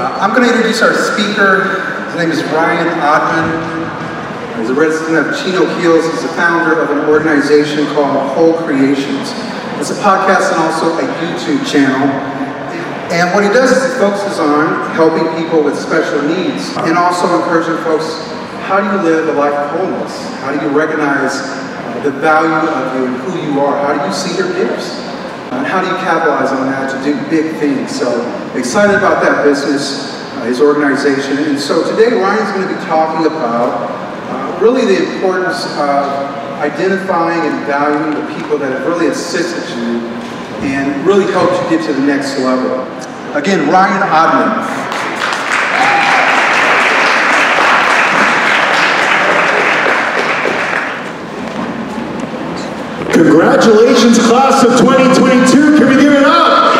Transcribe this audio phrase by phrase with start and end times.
[0.00, 1.76] Uh, I'm going to introduce our speaker.
[2.08, 3.52] His name is Ryan Oddman.
[4.56, 6.08] He's a resident of Chino Hills.
[6.08, 9.28] He's the founder of an organization called Whole Creations.
[9.76, 12.08] It's a podcast and also a YouTube channel.
[13.12, 17.36] And what he does is he focuses on helping people with special needs and also
[17.36, 18.08] encouraging folks
[18.64, 20.16] how do you live a life of wholeness?
[20.40, 21.44] How do you recognize
[22.00, 23.76] the value of you and who you are?
[23.84, 25.09] How do you see your gifts?
[25.50, 27.90] And how do you capitalize on that to do big things?
[27.90, 28.22] So
[28.54, 31.38] excited about that business, uh, his organization.
[31.38, 33.90] And so today Ryan's going to be talking about
[34.30, 36.06] uh, really the importance of
[36.62, 39.98] identifying and valuing the people that have really assisted you
[40.70, 42.84] and really helped you get to the next level.
[43.34, 44.89] Again, Ryan Oddman.
[53.20, 55.76] Congratulations, class of 2022.
[55.76, 56.74] Can we give it up?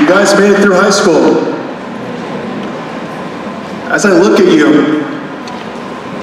[0.00, 1.52] You guys made it through high school.
[3.92, 5.02] As I look at you,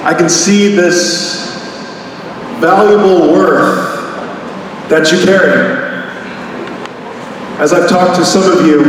[0.02, 1.54] I can see this
[2.58, 3.78] valuable worth
[4.88, 5.78] that you carry.
[7.60, 8.82] As I've talked to some of you,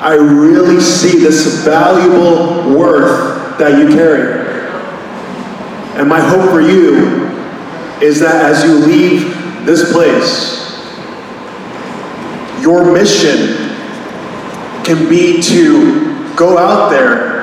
[0.00, 4.48] I really see this valuable worth that you carry.
[5.96, 7.17] And my hope for you
[8.02, 10.58] is that as you leave this place,
[12.62, 13.68] your mission
[14.84, 17.38] can be to go out there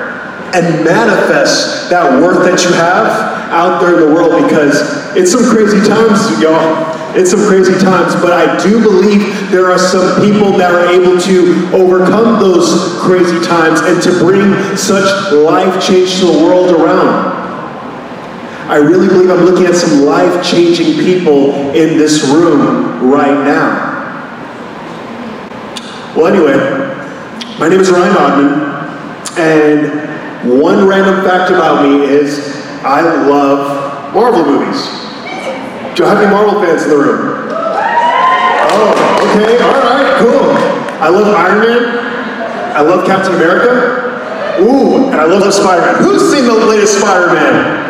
[0.54, 3.06] and manifest that worth that you have
[3.52, 6.94] out there in the world because it's some crazy times, y'all.
[7.16, 11.18] It's some crazy times, but I do believe there are some people that are able
[11.20, 17.35] to overcome those crazy times and to bring such life change to the world around.
[18.68, 23.94] I really believe I'm looking at some life changing people in this room right now.
[26.16, 26.56] Well, anyway,
[27.60, 32.40] my name is Ryan Oddman, and one random fact about me is
[32.82, 34.82] I love Marvel movies.
[35.94, 37.46] Do I have any Marvel fans in the room?
[38.72, 40.50] Oh, okay, all right, cool.
[41.00, 42.06] I love Iron Man.
[42.74, 44.60] I love Captain America.
[44.60, 46.02] Ooh, and I love Spider-Man.
[46.02, 47.85] Who's seen the latest Spider-Man?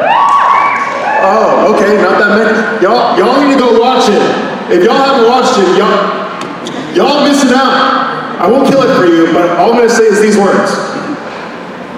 [1.67, 2.55] Okay, not that many.
[2.79, 4.23] Y'all, y'all need to go watch it.
[4.71, 5.99] If y'all haven't watched it, y'all,
[6.95, 8.39] y'all missing out.
[8.39, 10.71] I won't kill it for you, but all I'm gonna say is these words.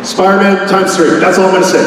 [0.01, 1.21] Spider-Man times three.
[1.21, 1.85] That's all I'm gonna say.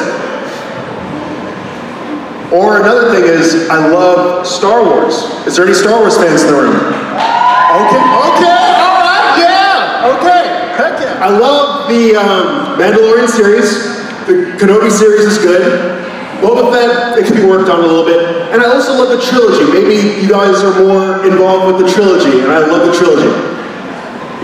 [2.53, 5.25] Or another thing is, I love Star Wars.
[5.47, 6.77] Is there any Star Wars fans in the room?
[6.77, 10.43] Okay, okay, all right, yeah, okay,
[10.77, 11.17] heck yeah.
[11.17, 13.89] I love the um, Mandalorian series.
[14.27, 16.10] The Kenobi series is good.
[16.41, 18.19] Boba Fett, it can be worked on a little bit.
[18.51, 19.63] And I also love the trilogy.
[19.71, 23.29] Maybe you guys are more involved with the trilogy, and I love the trilogy.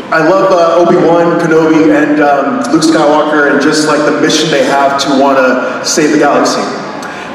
[0.08, 4.64] I love uh, Obi-Wan, Kenobi, and um, Luke Skywalker, and just like the mission they
[4.64, 6.64] have to want to save the galaxy.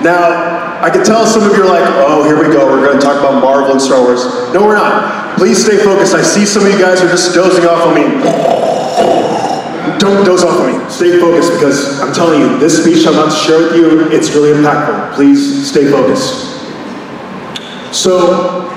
[0.01, 2.99] Now, I can tell some of you are like, oh, here we go, we're going
[2.99, 4.25] to talk about Marvel and Star Wars.
[4.55, 5.37] No, we're not.
[5.37, 6.15] Please stay focused.
[6.15, 9.22] I see some of you guys are just dozing off on me.
[10.03, 10.91] Don't doze off on me.
[10.91, 14.33] Stay focused because I'm telling you, this speech I'm about to share with you, it's
[14.33, 15.15] really impactful.
[15.15, 16.51] Please stay focused.
[17.95, 18.69] So,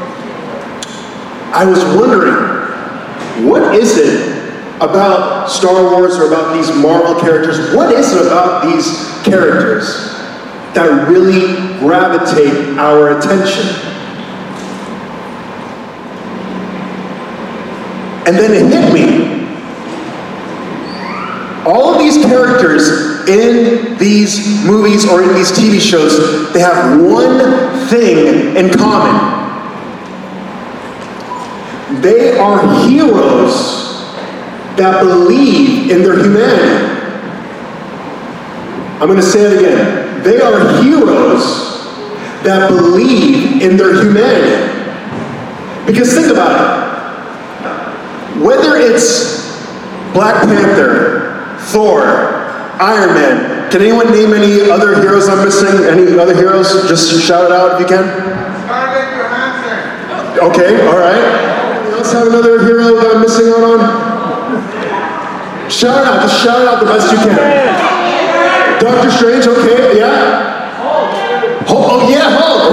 [1.51, 4.35] I was wondering, what is it
[4.81, 7.73] about Star Wars or about these Marvel characters?
[7.73, 8.85] What is it about these
[9.23, 10.19] characters
[10.75, 13.65] that really gravitate our attention?
[18.27, 19.34] And then it hit me.
[21.65, 27.87] All of these characters in these movies or in these TV shows, they have one
[27.87, 29.35] thing in common.
[32.01, 33.85] They are heroes
[34.77, 36.95] that believe in their humanity.
[38.99, 40.23] I'm going to say it again.
[40.23, 41.65] They are heroes
[42.43, 44.71] that believe in their humanity.
[45.85, 48.41] Because think about it.
[48.43, 49.59] Whether it's
[50.13, 51.24] Black Panther,
[51.71, 52.05] Thor,
[52.79, 55.83] Iron Man, can anyone name any other heroes I'm missing?
[55.85, 56.71] Any other heroes?
[56.87, 58.05] Just shout it out if you can.
[58.05, 60.39] Scarlett Johansson.
[60.51, 61.17] Okay, all right.
[61.17, 63.79] Anyone else have another hero that I'm missing out on?
[65.71, 67.33] Shout it out, just shout it out the best you can.
[68.79, 70.75] Doctor Strange, okay, yeah.
[71.65, 72.69] Hulk, oh yeah, Hulk.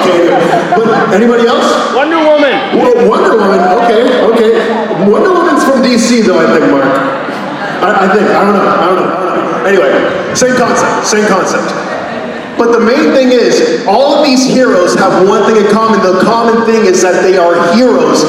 [0.00, 0.34] Okay,
[0.74, 1.94] but anybody else?
[1.94, 2.52] Wonder Woman.
[2.76, 4.02] Well, Wonder Woman, okay,
[4.34, 5.08] okay.
[5.08, 7.25] Wonder Woman's from DC though, I think, Mark.
[7.82, 9.64] I, I think, I don't know, I don't know, I don't know.
[9.66, 9.90] Anyway,
[10.34, 11.68] same concept, same concept.
[12.56, 16.00] But the main thing is, all of these heroes have one thing in common.
[16.00, 18.22] The common thing is that they are heroes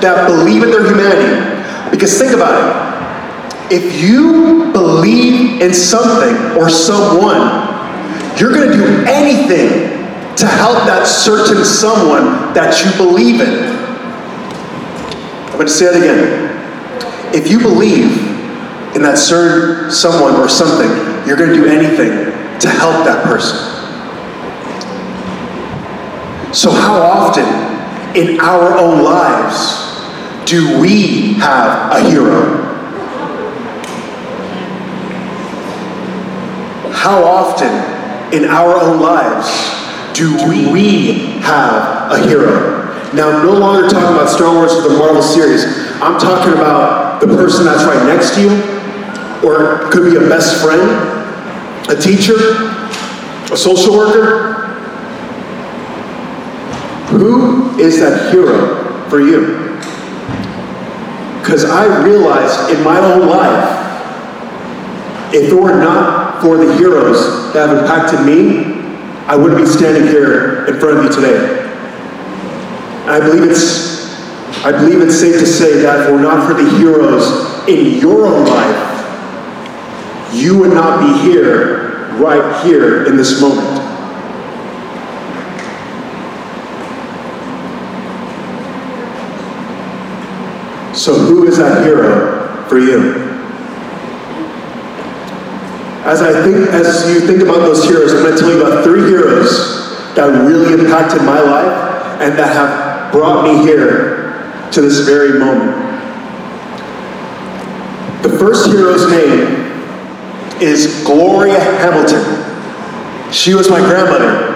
[0.00, 1.90] that believe in their humanity.
[1.90, 3.72] Because think about it.
[3.72, 7.72] If you believe in something or someone,
[8.38, 9.90] you're going to do anything
[10.36, 13.64] to help that certain someone that you believe in.
[15.46, 17.34] I'm going to say it again.
[17.34, 18.33] If you believe
[18.94, 20.88] in that certain someone or something,
[21.26, 23.74] you're going to do anything to help that person.
[26.54, 27.44] So, how often
[28.16, 29.84] in our own lives
[30.48, 32.62] do we have a hero?
[36.92, 37.68] How often
[38.32, 39.50] in our own lives
[40.16, 40.32] do
[40.72, 42.84] we have a hero?
[43.12, 45.64] Now, I'm no longer talking about Star Wars or the Marvel series.
[46.00, 48.73] I'm talking about the person that's right next to you,
[49.44, 50.82] or could be a best friend,
[51.90, 52.34] a teacher,
[53.52, 54.62] a social worker.
[57.10, 59.78] Who is that hero for you?
[61.40, 63.82] Because I realized in my own life,
[65.34, 68.82] if it were not for the heroes that have impacted me,
[69.26, 71.60] I wouldn't be standing here in front of you today.
[73.06, 73.94] I believe it's
[74.64, 78.00] I believe it's safe to say that if it were not for the heroes in
[78.00, 78.93] your own life,
[80.34, 83.82] you would not be here, right here in this moment.
[90.96, 93.14] So, who is that hero for you?
[96.04, 98.84] As I think, as you think about those heroes, I'm going to tell you about
[98.84, 99.84] three heroes
[100.14, 105.82] that really impacted my life and that have brought me here to this very moment.
[108.22, 109.63] The first hero's name
[110.60, 112.22] is Gloria Hamilton.
[113.32, 114.52] She was my grandmother.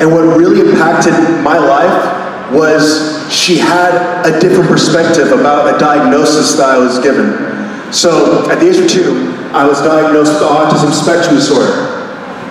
[0.00, 1.12] And what really impacted
[1.42, 3.94] my life was she had
[4.26, 7.92] a different perspective about a diagnosis that I was given.
[7.92, 11.94] So at the age of two, I was diagnosed with autism spectrum disorder.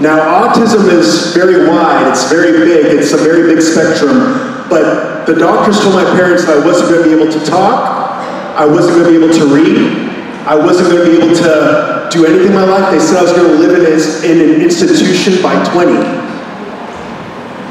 [0.01, 5.35] Now, autism is very wide, it's very big, it's a very big spectrum, but the
[5.35, 8.17] doctors told my parents that I wasn't going to be able to talk,
[8.57, 10.12] I wasn't going to be able to read,
[10.45, 12.92] I wasn't going to be able to do anything in my life.
[12.92, 15.94] They said I was going to live in, in an institution by 20.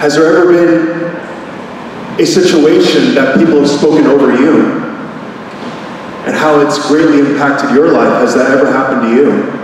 [0.01, 1.03] Has there ever been
[2.19, 4.83] a situation that people have spoken over you
[6.27, 8.21] and how it's greatly impacted your life.
[8.21, 9.63] Has that ever happened to you?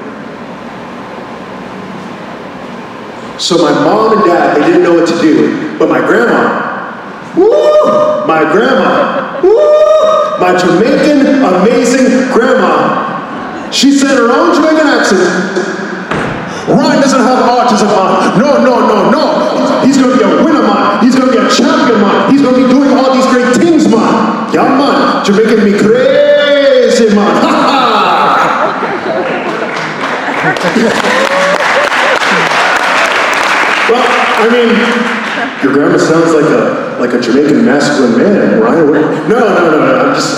[3.38, 8.26] So my mom and dad, they didn't know what to do, but my grandma, woo,
[8.26, 15.78] my grandma, woo, my Jamaican amazing grandma, she said her own Jamaican accent.
[16.68, 18.38] Ryan doesn't have autism, man.
[18.38, 19.82] No, no, no, no.
[19.84, 21.02] He's gonna be a winner, man.
[21.02, 22.30] He's gonna be a champion, man.
[22.30, 24.52] He's gonna be doing all these great things, man.
[24.52, 25.24] Yeah, man.
[25.24, 27.34] Jamaican me crazy, man.
[33.90, 34.04] well,
[34.38, 34.68] I mean,
[35.64, 39.28] your grandma sounds like a like a Jamaican masculine man, right?
[39.28, 39.77] No, no, no,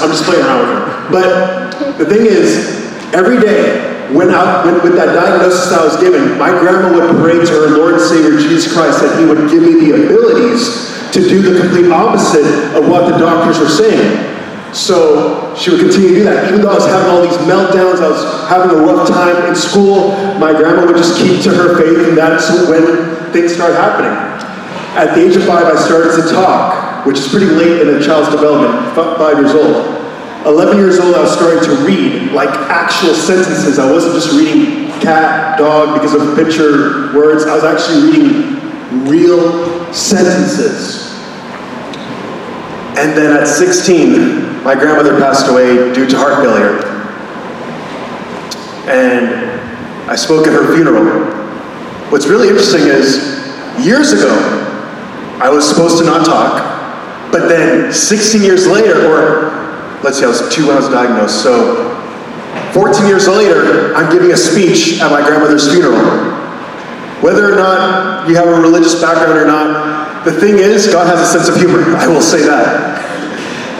[0.02, 1.10] I'm just playing around with her.
[1.10, 2.80] But the thing is,
[3.14, 7.38] every day when I, when, with that diagnosis I was given, my grandma would pray
[7.38, 11.20] to her Lord and Savior Jesus Christ that He would give me the abilities to
[11.26, 14.26] do the complete opposite of what the doctors were saying.
[14.72, 16.48] So she would continue to do that.
[16.48, 19.56] Even though I was having all these meltdowns, I was having a rough time in
[19.56, 22.86] school, my grandma would just keep to her faith, and that's when
[23.32, 24.14] things started happening.
[24.94, 28.02] At the age of five, I started to talk, which is pretty late in a
[28.02, 29.96] child's development, five years old.
[30.46, 33.78] 11 years old, I was starting to read like actual sentences.
[33.78, 37.44] I wasn't just reading cat, dog because of picture words.
[37.44, 41.10] I was actually reading real sentences.
[42.96, 46.84] And then at 16, my grandmother passed away due to heart failure.
[48.90, 51.04] And I spoke at her funeral.
[52.10, 53.38] What's really interesting is,
[53.84, 54.30] years ago,
[55.40, 56.69] I was supposed to not talk,
[57.32, 59.50] but then 16 years later, or
[60.02, 61.42] let's see, I was two when I was diagnosed.
[61.42, 61.96] So
[62.72, 65.98] 14 years later, I'm giving a speech at my grandmother's funeral.
[67.22, 71.20] Whether or not you have a religious background or not, the thing is, God has
[71.20, 71.82] a sense of humor.
[71.96, 72.98] I will say that.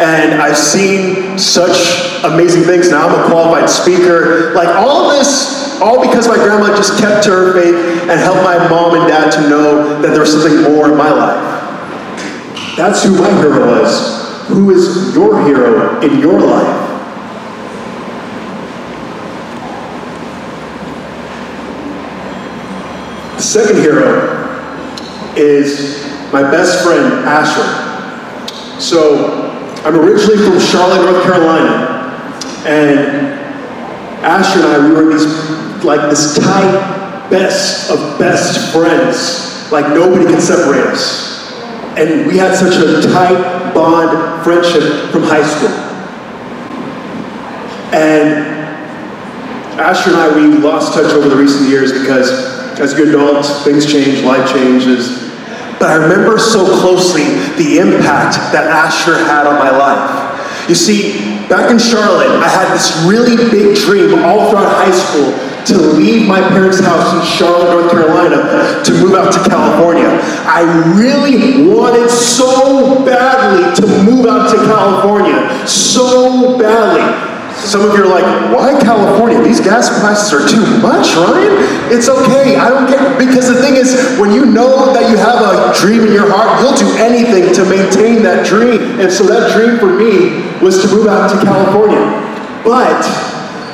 [0.01, 2.91] And I've seen such amazing things.
[2.91, 4.55] Now I'm a qualified speaker.
[4.55, 7.75] Like all this, all because my grandma just kept to her faith
[8.09, 11.11] and helped my mom and dad to know that there was something more in my
[11.11, 11.50] life.
[12.81, 14.49] That's who my hero was.
[14.49, 16.89] Who is your hero in your life?
[23.37, 24.73] The second hero
[25.37, 28.81] is my best friend, Asher.
[28.81, 29.51] So,
[29.85, 32.33] I'm originally from Charlotte, North Carolina,
[32.65, 32.99] and
[34.25, 39.71] Asher and I, we were these like this tight, best of best friends.
[39.71, 41.30] Like nobody could separate us,
[42.01, 45.69] and we had such a tight bond friendship from high school.
[47.93, 48.49] And
[49.79, 52.31] Asher and I, we lost touch over the recent years because
[52.81, 55.29] as good adults, things change, life changes.
[55.79, 57.25] But I remember so closely
[57.57, 60.69] the impact that Asher had on my life.
[60.71, 65.50] You see, back in Charlotte, I had this really big dream all throughout high school
[65.67, 70.09] to leave my parents' house in Charlotte, North Carolina, to move out to California.
[70.47, 70.63] I
[70.97, 77.31] really wanted so badly to move out to California, so badly.
[77.61, 78.25] Some of you are like,
[78.55, 79.41] why California?
[79.43, 81.93] These gas prices are too much, Ryan.
[81.93, 82.57] It's okay.
[82.57, 83.19] I don't care.
[83.19, 86.61] because the thing is, when you know that you have a dream in your heart,
[86.61, 88.81] you'll do anything to maintain that dream.
[88.99, 92.01] And so that dream for me was to move out to California.
[92.65, 93.05] But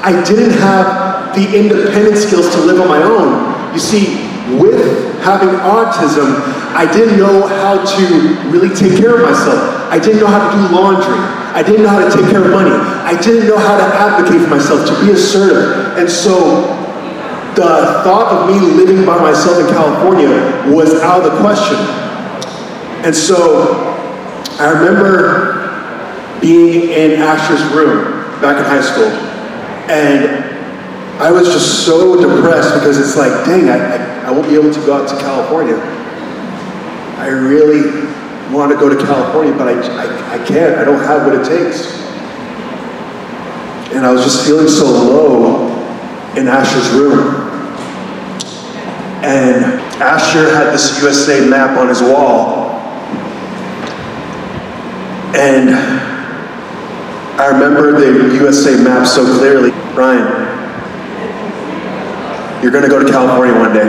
[0.03, 1.06] I didn't have
[1.37, 3.75] the independent skills to live on my own.
[3.75, 4.25] You see,
[4.57, 6.41] with having autism,
[6.73, 8.05] I didn't know how to
[8.51, 9.61] really take care of myself.
[9.93, 11.19] I didn't know how to do laundry.
[11.53, 12.71] I didn't know how to take care of money.
[12.71, 15.97] I didn't know how to advocate for myself, to be assertive.
[15.99, 16.63] And so
[17.55, 20.29] the thought of me living by myself in California
[20.73, 21.79] was out of the question.
[23.05, 23.73] And so
[24.59, 29.09] I remember being in Asher's room back in high school,
[29.89, 30.46] and
[31.19, 34.73] I was just so depressed because it's like, dang, I, I, I won't be able
[34.73, 35.77] to go out to California.
[37.17, 38.07] I really
[38.53, 40.77] want to go to California, but I, I, I can't.
[40.77, 41.97] I don't have what it takes.
[43.95, 45.69] And I was just feeling so low
[46.37, 47.49] in Asher's room.
[49.25, 49.65] And
[50.03, 52.67] Asher had this USA map on his wall.
[55.35, 55.71] And
[57.41, 59.71] I remember the USA map so clearly.
[59.95, 60.46] Ryan,
[62.67, 63.87] you're going to go to California one day.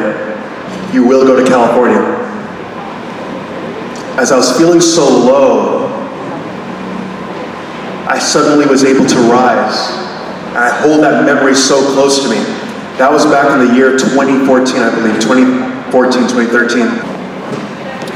[0.93, 2.17] You will go to California
[4.17, 5.87] as I was feeling so low,
[8.09, 9.93] I suddenly was able to rise.
[10.49, 12.37] And I hold that memory so close to me.
[12.97, 16.87] That was back in the year 2014, I believe, 2014, 2013.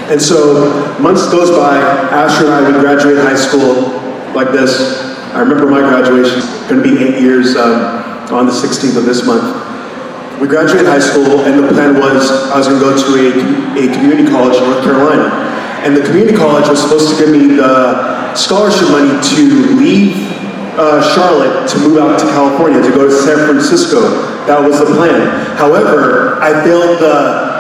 [0.09, 3.93] And so months goes by, Asher and I would graduate high school
[4.33, 5.05] like this.
[5.35, 9.23] I remember my graduation, it's to be eight years um, on the 16th of this
[9.23, 9.70] month.
[10.41, 13.85] We graduated high school, and the plan was I was going to go to a,
[13.85, 15.29] a community college in North Carolina.
[15.85, 19.43] And the community college was supposed to give me the scholarship money to
[19.77, 20.17] leave
[20.81, 24.01] uh, Charlotte to move out to California to go to San Francisco.
[24.49, 25.29] That was the plan.
[25.57, 27.51] However, I failed the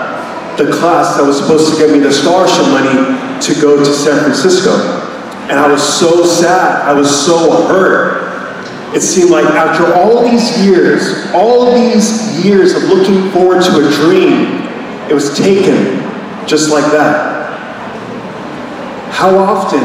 [0.57, 2.97] the class that was supposed to give me the scholarship money
[3.45, 4.73] to go to San Francisco.
[5.53, 6.81] And I was so sad.
[6.81, 8.20] I was so hurt.
[8.93, 13.91] It seemed like after all these years, all these years of looking forward to a
[13.91, 14.67] dream,
[15.09, 16.01] it was taken
[16.45, 17.31] just like that.
[19.11, 19.81] How often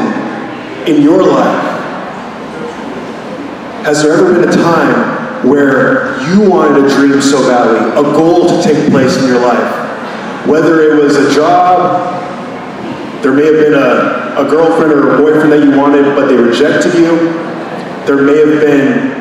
[0.93, 1.63] in your life
[3.85, 8.47] has there ever been a time where you wanted a dream so badly, a goal
[8.49, 10.47] to take place in your life?
[10.47, 12.13] Whether it was a job,
[13.23, 16.35] there may have been a, a girlfriend or a boyfriend that you wanted, but they
[16.35, 17.46] rejected you.
[18.07, 19.11] There may have been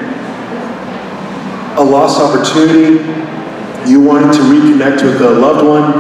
[1.77, 3.03] a lost opportunity.
[3.91, 5.93] You wanted to reconnect with a loved one,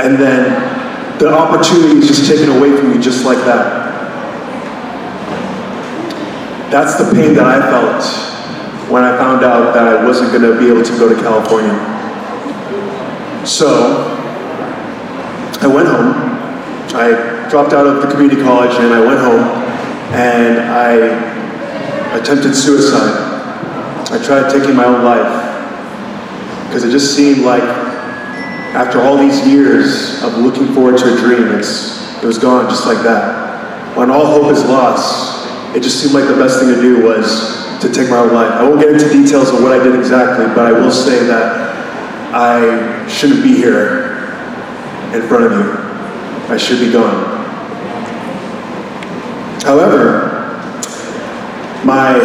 [0.00, 3.86] and then the opportunity is just taken away from you just like that.
[6.72, 8.02] That's the pain that I felt
[8.90, 11.76] when I found out that I wasn't going to be able to go to California.
[13.46, 14.02] So
[15.60, 16.12] I went home.
[16.92, 19.44] I dropped out of the community college and I went home
[20.12, 21.29] and I
[22.12, 23.28] attempted suicide.
[24.10, 25.50] I tried taking my own life
[26.66, 27.62] because it just seemed like
[28.74, 33.02] after all these years of looking forward to a dream, it was gone just like
[33.02, 33.96] that.
[33.96, 37.60] When all hope is lost, it just seemed like the best thing to do was
[37.80, 38.50] to take my own life.
[38.52, 42.34] I won't get into details of what I did exactly, but I will say that
[42.34, 44.10] I shouldn't be here
[45.12, 45.72] in front of you.
[46.52, 47.38] I should be gone.
[49.62, 50.39] However,
[51.84, 52.18] my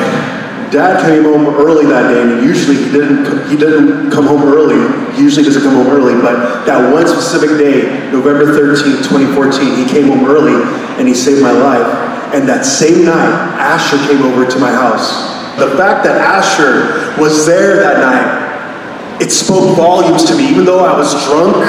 [0.72, 4.76] Dad came home early that day, and usually he didn't he didn't come home early.
[5.16, 9.86] He usually doesn't come home early, but that one specific day, November 13, 2014, he
[9.88, 10.58] came home early
[11.00, 11.88] and he saved my life.
[12.34, 15.32] And that same night, Asher came over to my house.
[15.58, 20.50] The fact that Asher was there that night, it spoke volumes to me.
[20.50, 21.64] Even though I was drunk,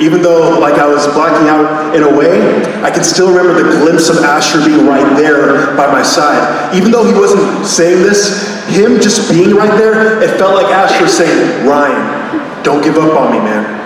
[0.00, 3.78] Even though like I was blacking out in a way, I can still remember the
[3.78, 6.74] glimpse of Asher being right there by my side.
[6.74, 11.06] Even though he wasn't saying this, him just being right there, it felt like Asher
[11.06, 13.84] saying, Ryan, don't give up on me, man.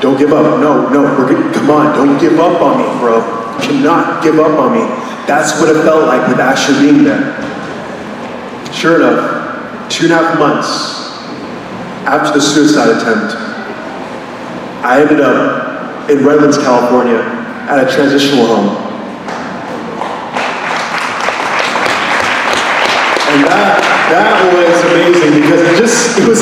[0.00, 0.60] Don't give up.
[0.60, 1.54] No, no, we're good.
[1.54, 3.20] Come on, don't give up on me, bro.
[3.60, 4.84] Cannot give up on me.
[5.26, 7.36] That's what it felt like with Asher being there.
[8.72, 11.00] Sure enough, two and a half months
[12.06, 13.49] after the suicide attempt,
[14.82, 17.20] I ended up in Redlands, California
[17.68, 18.68] at a transitional home.
[23.30, 23.78] And that,
[24.10, 26.40] that was amazing because it just, it was,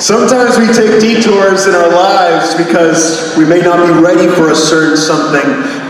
[0.00, 4.54] Sometimes we take detours in our lives because we may not be ready for a
[4.54, 5.46] certain something,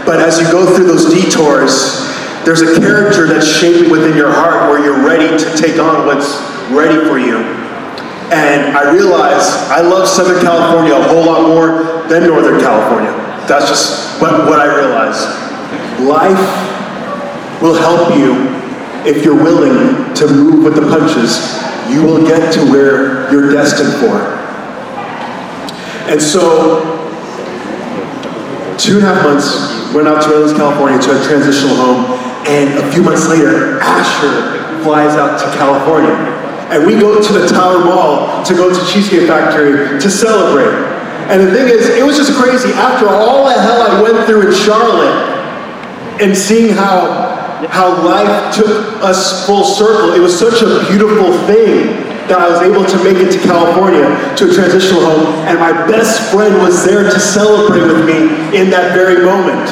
[0.06, 2.06] but as you go through those detours,
[2.44, 6.38] there's a character that's shaping within your heart where you're ready to take on what's
[6.70, 7.65] ready for you.
[8.32, 13.12] And I realize I love Southern California a whole lot more than Northern California.
[13.46, 15.22] That's just what, what I realized.
[16.02, 18.34] Life will help you
[19.08, 21.56] if you're willing to move with the punches
[21.88, 24.34] you will get to where you're destined for.
[26.10, 26.82] And so,
[28.78, 32.04] two and a half months, went out to Redlands, California to a transitional home,
[32.46, 36.35] and a few months later, Asher flies out to California.
[36.70, 40.74] And we go to the Tower Mall to go to Cheesecake Factory to celebrate.
[41.30, 42.72] And the thing is, it was just crazy.
[42.72, 45.36] After all the hell I went through in Charlotte,
[46.20, 47.34] and seeing how
[47.70, 48.68] how life took
[49.02, 50.12] us full circle.
[50.12, 54.04] It was such a beautiful thing that I was able to make it to California
[54.36, 58.68] to a transitional home, and my best friend was there to celebrate with me in
[58.70, 59.64] that very moment.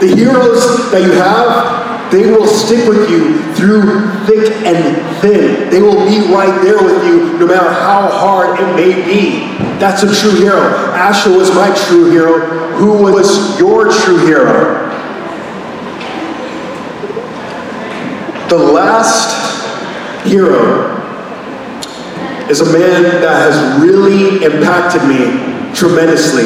[0.00, 5.70] The heroes that you have, they will stick with you through thick and thin.
[5.70, 9.46] They will be right there with you no matter how hard it may be.
[9.78, 10.60] That's a true hero.
[10.94, 12.40] Asher was my true hero.
[12.76, 14.88] Who was your true hero?
[18.48, 19.30] The last
[20.26, 20.98] hero
[22.50, 26.44] is a man that has really impacted me tremendously.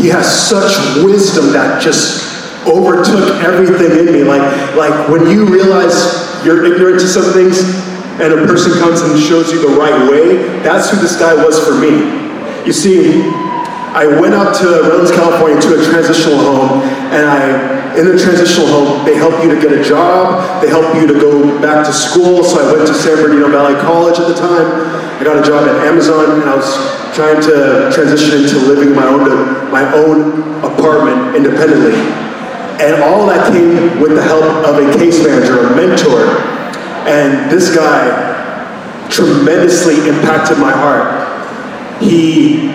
[0.00, 2.30] He has such wisdom that just
[2.66, 4.22] overtook everything in me.
[4.22, 7.60] Like, like when you realize you're ignorant to some things
[8.20, 11.58] and a person comes and shows you the right way, that's who this guy was
[11.64, 12.04] for me.
[12.66, 13.22] You see,
[13.92, 18.68] I went out to Redlands, California to a transitional home and I in the transitional
[18.68, 21.92] home, they help you to get a job, they help you to go back to
[21.92, 22.44] school.
[22.44, 24.86] So I went to San Bernardino Valley College at the time.
[25.18, 26.70] I got a job at Amazon, and I was
[27.14, 29.26] trying to transition into living my own
[29.70, 32.29] my own apartment independently.
[32.80, 36.24] And all that came with the help of a case manager, a mentor.
[37.06, 41.28] And this guy tremendously impacted my heart.
[42.02, 42.68] He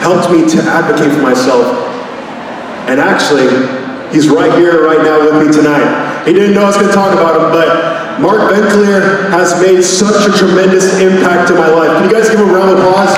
[0.00, 1.66] helped me to advocate for myself.
[2.88, 3.48] And actually,
[4.12, 6.26] He's right here, right now with me tonight.
[6.26, 9.80] He didn't know I was going to talk about him, but Mark Benclear has made
[9.82, 11.96] such a tremendous impact in my life.
[11.96, 13.16] Can you guys give him a round of applause?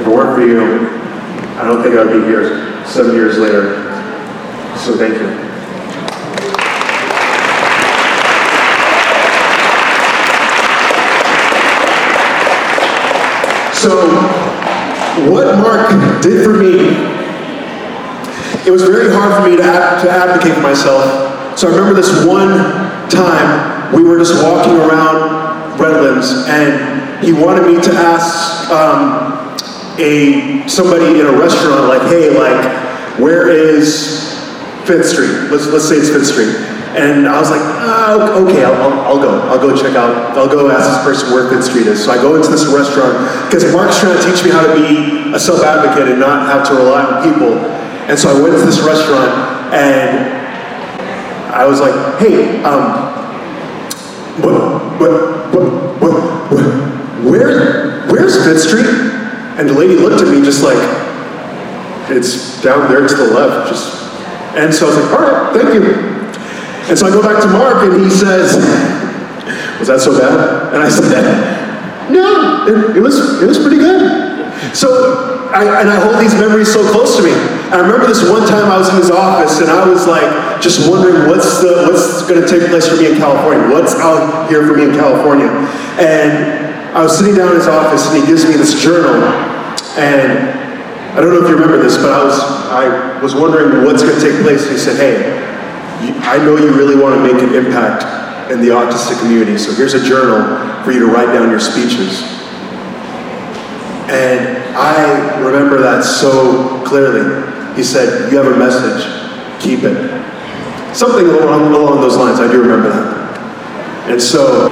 [0.00, 0.88] If it weren't for you,
[1.56, 3.76] I don't think I'd be here seven years later.
[4.76, 5.52] So thank you.
[13.72, 14.08] So,
[15.30, 16.90] what Mark did for me,
[18.66, 21.58] it was very hard for me to, ad- to advocate for myself.
[21.58, 22.58] So I remember this one
[23.10, 29.51] time we were just walking around Redlands, and he wanted me to ask um,
[29.98, 34.36] a somebody in a restaurant, like, "Hey, like, where is
[34.84, 35.50] Fifth Street?
[35.50, 39.16] Let's let's say it's Fifth Street." And I was like, oh, okay, I'll, I'll, I'll,
[39.16, 39.40] go.
[39.48, 42.04] I'll go check out, I'll go ask this person where Fifth Street is.
[42.04, 43.16] So I go into this restaurant
[43.48, 46.68] because Mark's trying to teach me how to be a self advocate and not have
[46.68, 47.56] to rely on people.
[48.12, 49.32] And so I went to this restaurant
[49.72, 50.20] and
[51.48, 53.08] I was like, hey, um,
[54.44, 59.11] what, what, what, what, where, where's Fifth Street?
[59.58, 60.78] And the lady looked at me just like,
[62.10, 64.02] it's down there to the left, just,
[64.56, 66.12] and so I was like, all right, thank you.
[66.90, 68.58] And so I go back to Mark and he says,
[69.78, 70.74] Was that so bad?
[70.74, 74.02] And I said, No, it, it was, it was pretty good.
[74.74, 77.32] So, I, and I hold these memories so close to me.
[77.70, 80.88] I remember this one time I was in his office and I was like, just
[80.88, 83.68] wondering what's the what's going to take place for me in California?
[83.68, 85.48] What's out here for me in California?
[86.00, 86.61] And
[86.94, 89.16] I was sitting down in his office and he gives me this journal.
[89.96, 90.48] And
[91.12, 94.14] I don't know if you remember this, but I was I was wondering what's going
[94.14, 94.68] to take place.
[94.68, 95.42] He said, "Hey,
[96.24, 99.94] I know you really want to make an impact in the autistic community, so here's
[99.94, 102.22] a journal for you to write down your speeches.
[104.10, 107.40] And I remember that so clearly.
[107.76, 109.04] He said, You have a message,
[109.62, 109.96] keep it.
[110.94, 114.10] Something along, along those lines, I do remember that.
[114.10, 114.68] And so,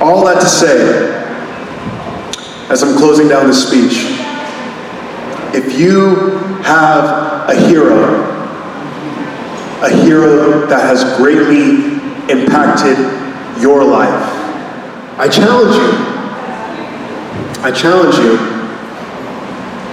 [0.00, 1.22] all that to say,
[2.70, 4.04] as I'm closing down this speech,
[5.54, 6.16] if you
[6.62, 8.24] have a hero,
[9.82, 11.94] a hero that has greatly
[12.30, 12.98] impacted
[13.62, 14.10] your life,
[15.18, 16.16] I challenge you.
[17.62, 18.36] I challenge you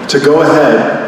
[0.09, 0.99] to go ahead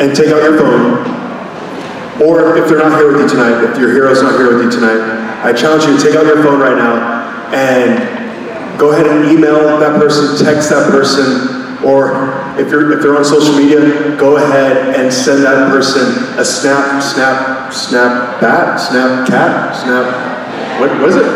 [0.00, 3.92] and take out your phone, or if they're not here with you tonight, if your
[3.92, 6.76] hero's not here with you tonight, I challenge you to take out your phone right
[6.76, 7.17] now
[7.54, 13.16] and go ahead and email that person, text that person, or if you're if they're
[13.16, 13.80] on social media,
[14.16, 20.80] go ahead and send that person a snap, snap, snap bat, snap cat, snap.
[20.80, 21.26] What was it?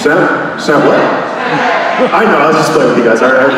[0.00, 1.30] Snap, snap what?
[2.00, 3.20] I know, I was just playing with you guys.
[3.20, 3.52] All right,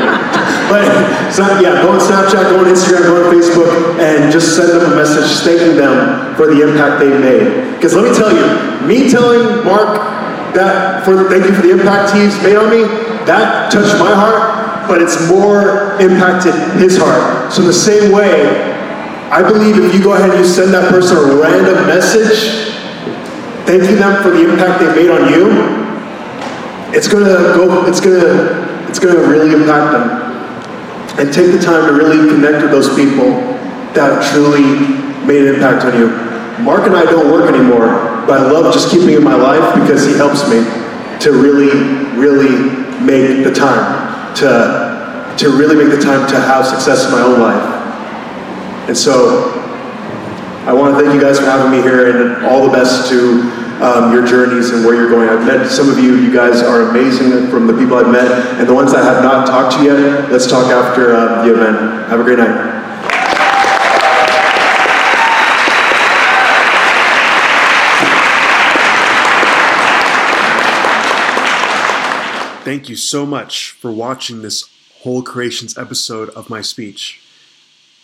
[0.66, 0.82] but
[1.30, 3.70] so, yeah, go on Snapchat, go on Instagram, go on Facebook,
[4.02, 7.76] and just send them a message thanking them for the impact they've made.
[7.76, 8.42] Because let me tell you,
[8.86, 10.21] me telling Mark
[10.54, 12.84] that for thank you for the impact he's made on me,
[13.26, 17.52] that touched my heart, but it's more impacted his heart.
[17.52, 18.72] So the same way,
[19.30, 22.72] I believe if you go ahead and you send that person a random message,
[23.64, 25.48] thanking them for the impact they made on you,
[26.92, 30.22] it's gonna go, it's gonna, it's gonna really impact them.
[31.18, 33.32] And take the time to really connect with those people
[33.96, 34.64] that truly
[35.26, 36.08] made an impact on you.
[36.62, 39.74] Mark and I don't work anymore, but I love just keeping him in my life
[39.80, 40.62] because he helps me
[41.20, 41.70] to really,
[42.18, 42.54] really
[43.02, 47.40] make the time to, to really make the time to have success in my own
[47.40, 48.88] life.
[48.88, 49.58] And so
[50.66, 53.42] I want to thank you guys for having me here and all the best to
[53.82, 55.28] um, your journeys and where you're going.
[55.28, 56.16] I've met some of you.
[56.16, 58.30] You guys are amazing from the people I've met.
[58.58, 62.08] And the ones that have not talked to yet, let's talk after uh, the event.
[62.08, 62.71] Have a great night.
[72.64, 74.70] Thank you so much for watching this
[75.00, 77.20] whole creations episode of my speech.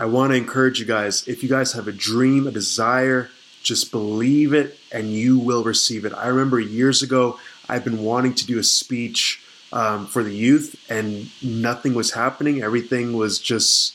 [0.00, 3.30] I want to encourage you guys if you guys have a dream, a desire,
[3.62, 6.12] just believe it and you will receive it.
[6.12, 9.40] I remember years ago, I've been wanting to do a speech
[9.72, 12.60] um, for the youth and nothing was happening.
[12.60, 13.94] Everything was just,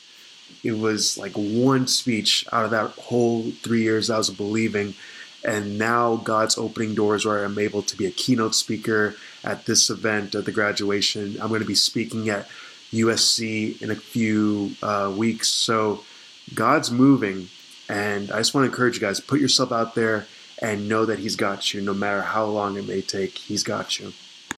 [0.62, 4.94] it was like one speech out of that whole three years I was believing.
[5.44, 9.90] And now God's opening doors where I'm able to be a keynote speaker at this
[9.90, 11.36] event at the graduation.
[11.40, 12.48] I'm going to be speaking at
[12.92, 15.48] USC in a few uh, weeks.
[15.48, 16.04] So
[16.54, 17.48] God's moving
[17.88, 20.26] and I just want to encourage you guys put yourself out there
[20.60, 23.38] and know that He's got you no matter how long it may take.
[23.38, 24.12] He's got you.